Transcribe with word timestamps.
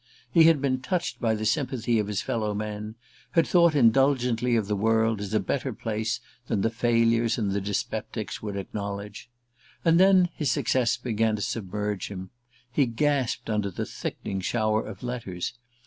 He 0.31 0.45
had 0.45 0.59
been 0.59 0.81
touched 0.81 1.21
by 1.21 1.35
the 1.35 1.45
sympathy 1.45 1.99
of 1.99 2.07
his 2.07 2.23
fellow 2.23 2.55
men: 2.55 2.95
had 3.33 3.45
thought 3.45 3.75
indulgently 3.75 4.55
of 4.55 4.65
the 4.67 4.75
world, 4.75 5.21
as 5.21 5.31
a 5.35 5.39
better 5.39 5.71
place 5.73 6.19
than 6.47 6.61
the 6.61 6.71
failures 6.71 7.37
and 7.37 7.51
the 7.51 7.61
dyspeptics 7.61 8.41
would 8.41 8.57
acknowledge. 8.57 9.29
And 9.85 9.99
then 9.99 10.29
his 10.33 10.49
success 10.49 10.97
began 10.97 11.35
to 11.35 11.41
submerge 11.43 12.07
him: 12.07 12.31
he 12.71 12.87
gasped 12.87 13.47
under 13.47 13.69
the 13.69 13.85
thickening 13.85 14.39
shower 14.41 14.83
of 14.87 15.03
letters. 15.03 15.53